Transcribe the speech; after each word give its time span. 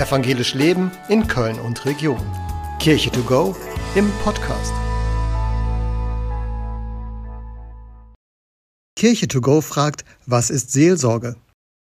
Evangelisch 0.00 0.54
Leben 0.54 0.90
in 1.10 1.28
Köln 1.28 1.60
und 1.60 1.84
Region. 1.84 2.22
Kirche 2.78 3.10
to 3.10 3.20
go 3.20 3.54
im 3.94 4.10
Podcast. 4.24 4.72
Kirche 8.96 9.28
to 9.28 9.42
go 9.42 9.60
fragt, 9.60 10.06
was 10.24 10.48
ist 10.48 10.72
Seelsorge? 10.72 11.36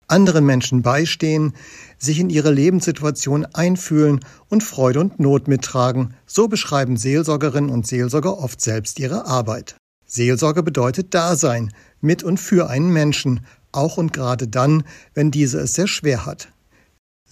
Anderen 0.07 0.47
Menschen 0.47 0.81
beistehen, 0.81 1.53
sich 1.99 2.19
in 2.19 2.31
ihre 2.31 2.51
Lebenssituation 2.51 3.45
einfühlen 3.45 4.21
und 4.49 4.63
Freude 4.63 4.99
und 4.99 5.19
Not 5.19 5.47
mittragen, 5.47 6.15
so 6.25 6.47
beschreiben 6.47 6.97
Seelsorgerinnen 6.97 7.69
und 7.69 7.85
Seelsorger 7.85 8.39
oft 8.39 8.61
selbst 8.61 8.99
ihre 8.99 9.27
Arbeit. 9.27 9.75
Seelsorge 10.07 10.63
bedeutet 10.63 11.13
Dasein, 11.13 11.71
mit 11.99 12.23
und 12.23 12.39
für 12.39 12.67
einen 12.67 12.91
Menschen, 12.91 13.45
auch 13.71 13.97
und 13.97 14.11
gerade 14.11 14.47
dann, 14.47 14.85
wenn 15.13 15.29
dieser 15.29 15.61
es 15.61 15.75
sehr 15.75 15.87
schwer 15.87 16.25
hat. 16.25 16.51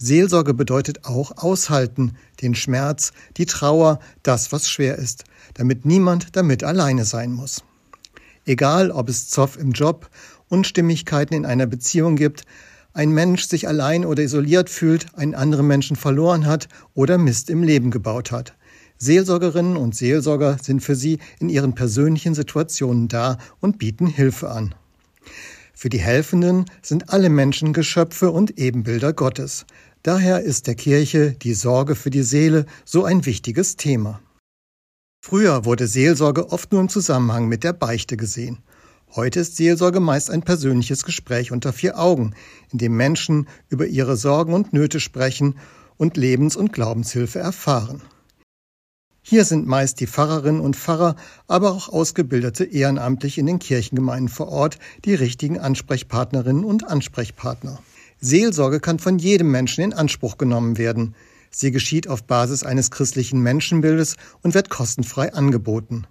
Seelsorge 0.02 0.54
bedeutet 0.54 1.04
auch 1.04 1.30
aushalten, 1.36 2.16
den 2.40 2.54
Schmerz, 2.54 3.12
die 3.36 3.44
Trauer, 3.44 4.00
das, 4.22 4.50
was 4.50 4.66
schwer 4.66 4.96
ist, 4.96 5.24
damit 5.52 5.84
niemand 5.84 6.36
damit 6.36 6.64
alleine 6.64 7.04
sein 7.04 7.32
muss. 7.32 7.62
Egal, 8.46 8.90
ob 8.90 9.10
es 9.10 9.28
Zoff 9.28 9.58
im 9.58 9.72
Job, 9.72 10.08
Unstimmigkeiten 10.48 11.34
in 11.34 11.44
einer 11.44 11.66
Beziehung 11.66 12.16
gibt, 12.16 12.44
ein 12.94 13.10
Mensch 13.10 13.44
sich 13.44 13.68
allein 13.68 14.06
oder 14.06 14.22
isoliert 14.22 14.70
fühlt, 14.70 15.14
einen 15.16 15.34
anderen 15.34 15.66
Menschen 15.66 15.96
verloren 15.96 16.46
hat 16.46 16.68
oder 16.94 17.18
Mist 17.18 17.50
im 17.50 17.62
Leben 17.62 17.90
gebaut 17.90 18.32
hat. 18.32 18.56
Seelsorgerinnen 18.96 19.76
und 19.76 19.94
Seelsorger 19.94 20.56
sind 20.62 20.80
für 20.80 20.94
sie 20.94 21.18
in 21.40 21.50
ihren 21.50 21.74
persönlichen 21.74 22.34
Situationen 22.34 23.08
da 23.08 23.36
und 23.60 23.78
bieten 23.78 24.06
Hilfe 24.06 24.50
an. 24.50 24.74
Für 25.80 25.88
die 25.88 25.98
Helfenden 25.98 26.66
sind 26.82 27.08
alle 27.08 27.30
Menschen 27.30 27.72
Geschöpfe 27.72 28.30
und 28.32 28.58
Ebenbilder 28.58 29.14
Gottes. 29.14 29.64
Daher 30.02 30.42
ist 30.42 30.66
der 30.66 30.74
Kirche 30.74 31.32
die 31.32 31.54
Sorge 31.54 31.94
für 31.94 32.10
die 32.10 32.22
Seele 32.22 32.66
so 32.84 33.04
ein 33.04 33.24
wichtiges 33.24 33.76
Thema. 33.76 34.20
Früher 35.24 35.64
wurde 35.64 35.86
Seelsorge 35.86 36.52
oft 36.52 36.70
nur 36.70 36.82
im 36.82 36.90
Zusammenhang 36.90 37.48
mit 37.48 37.64
der 37.64 37.72
Beichte 37.72 38.18
gesehen. 38.18 38.58
Heute 39.14 39.40
ist 39.40 39.56
Seelsorge 39.56 40.00
meist 40.00 40.30
ein 40.30 40.42
persönliches 40.42 41.02
Gespräch 41.02 41.50
unter 41.50 41.72
vier 41.72 41.98
Augen, 41.98 42.34
in 42.70 42.76
dem 42.78 42.94
Menschen 42.94 43.48
über 43.70 43.86
ihre 43.86 44.18
Sorgen 44.18 44.52
und 44.52 44.74
Nöte 44.74 45.00
sprechen 45.00 45.54
und 45.96 46.18
Lebens- 46.18 46.56
und 46.56 46.74
Glaubenshilfe 46.74 47.38
erfahren. 47.38 48.02
Hier 49.22 49.44
sind 49.44 49.66
meist 49.66 50.00
die 50.00 50.06
Pfarrerinnen 50.06 50.60
und 50.60 50.76
Pfarrer, 50.76 51.14
aber 51.46 51.72
auch 51.72 51.88
ausgebildete 51.88 52.64
Ehrenamtliche 52.64 53.40
in 53.40 53.46
den 53.46 53.58
Kirchengemeinden 53.58 54.28
vor 54.28 54.48
Ort 54.48 54.78
die 55.04 55.14
richtigen 55.14 55.58
Ansprechpartnerinnen 55.58 56.64
und 56.64 56.88
Ansprechpartner. 56.88 57.80
Seelsorge 58.20 58.80
kann 58.80 58.98
von 58.98 59.18
jedem 59.18 59.50
Menschen 59.50 59.84
in 59.84 59.92
Anspruch 59.92 60.38
genommen 60.38 60.78
werden. 60.78 61.14
Sie 61.50 61.70
geschieht 61.70 62.08
auf 62.08 62.24
Basis 62.24 62.64
eines 62.64 62.90
christlichen 62.90 63.40
Menschenbildes 63.40 64.16
und 64.42 64.54
wird 64.54 64.70
kostenfrei 64.70 65.32
angeboten. 65.34 66.06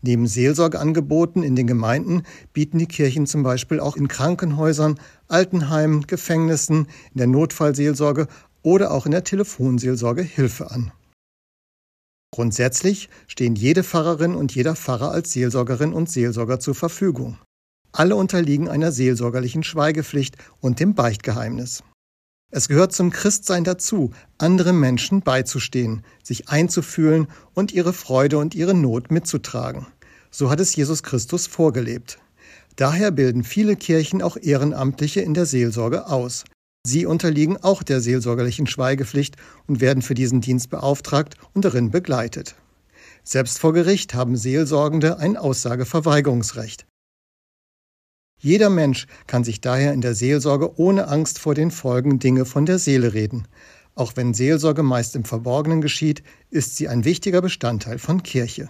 Neben 0.00 0.26
Seelsorgeangeboten 0.26 1.42
in 1.42 1.56
den 1.56 1.66
Gemeinden 1.66 2.24
bieten 2.52 2.78
die 2.78 2.86
Kirchen 2.86 3.26
zum 3.26 3.42
Beispiel 3.42 3.80
auch 3.80 3.96
in 3.96 4.08
Krankenhäusern, 4.08 4.98
Altenheimen, 5.28 6.06
Gefängnissen, 6.06 6.88
in 7.12 7.18
der 7.18 7.28
Notfallseelsorge 7.28 8.26
oder 8.62 8.90
auch 8.90 9.06
in 9.06 9.12
der 9.12 9.24
Telefonseelsorge 9.24 10.22
Hilfe 10.22 10.70
an. 10.70 10.92
Grundsätzlich 12.34 13.10
stehen 13.26 13.54
jede 13.54 13.84
Pfarrerin 13.84 14.34
und 14.34 14.54
jeder 14.54 14.74
Pfarrer 14.74 15.10
als 15.10 15.32
Seelsorgerin 15.32 15.92
und 15.92 16.10
Seelsorger 16.10 16.58
zur 16.60 16.74
Verfügung. 16.74 17.38
Alle 17.92 18.16
unterliegen 18.16 18.68
einer 18.68 18.90
seelsorgerlichen 18.90 19.62
Schweigepflicht 19.62 20.36
und 20.60 20.80
dem 20.80 20.94
Beichtgeheimnis. 20.94 21.84
Es 22.50 22.68
gehört 22.68 22.94
zum 22.94 23.10
Christsein 23.10 23.64
dazu, 23.64 24.12
anderen 24.38 24.80
Menschen 24.80 25.20
beizustehen, 25.20 26.04
sich 26.22 26.48
einzufühlen 26.48 27.28
und 27.52 27.72
ihre 27.72 27.92
Freude 27.92 28.38
und 28.38 28.54
ihre 28.54 28.74
Not 28.74 29.10
mitzutragen. 29.10 29.86
So 30.30 30.48
hat 30.48 30.60
es 30.60 30.74
Jesus 30.74 31.02
Christus 31.02 31.46
vorgelebt. 31.46 32.18
Daher 32.76 33.10
bilden 33.10 33.44
viele 33.44 33.76
Kirchen 33.76 34.22
auch 34.22 34.38
Ehrenamtliche 34.38 35.20
in 35.20 35.34
der 35.34 35.44
Seelsorge 35.44 36.06
aus. 36.06 36.44
Sie 36.84 37.06
unterliegen 37.06 37.56
auch 37.58 37.82
der 37.82 38.00
seelsorgerlichen 38.00 38.66
Schweigepflicht 38.66 39.36
und 39.66 39.80
werden 39.80 40.02
für 40.02 40.14
diesen 40.14 40.40
Dienst 40.40 40.68
beauftragt 40.68 41.36
und 41.54 41.64
darin 41.64 41.90
begleitet. 41.90 42.56
Selbst 43.22 43.60
vor 43.60 43.72
Gericht 43.72 44.14
haben 44.14 44.36
Seelsorgende 44.36 45.18
ein 45.18 45.36
Aussageverweigerungsrecht. 45.36 46.86
Jeder 48.40 48.70
Mensch 48.70 49.06
kann 49.28 49.44
sich 49.44 49.60
daher 49.60 49.92
in 49.92 50.00
der 50.00 50.16
Seelsorge 50.16 50.76
ohne 50.76 51.06
Angst 51.06 51.38
vor 51.38 51.54
den 51.54 51.70
Folgen 51.70 52.18
Dinge 52.18 52.44
von 52.44 52.66
der 52.66 52.80
Seele 52.80 53.14
reden. 53.14 53.46
Auch 53.94 54.16
wenn 54.16 54.34
Seelsorge 54.34 54.82
meist 54.82 55.14
im 55.14 55.24
Verborgenen 55.24 55.80
geschieht, 55.80 56.24
ist 56.50 56.74
sie 56.74 56.88
ein 56.88 57.04
wichtiger 57.04 57.40
Bestandteil 57.40 58.00
von 58.00 58.24
Kirche. 58.24 58.68